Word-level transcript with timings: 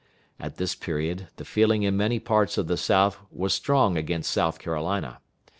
At 0.39 0.55
this 0.57 0.73
period 0.73 1.27
the 1.35 1.45
feeling 1.45 1.83
in 1.83 1.95
many 1.95 2.17
parts 2.19 2.57
of 2.57 2.65
the 2.65 2.75
South 2.75 3.19
was 3.31 3.53
strong 3.53 3.97
against 3.97 4.31
South 4.31 4.57
Carolina. 4.57 5.19